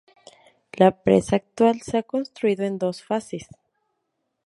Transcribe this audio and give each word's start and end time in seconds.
La 0.79 0.89
presa 0.89 1.35
actual 1.35 1.81
se 1.83 1.95
ha 1.99 2.01
construido 2.01 2.65
en 2.65 2.79
dos 2.79 3.03
fases. 3.03 3.45